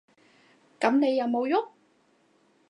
[0.79, 1.53] 噉你有無郁？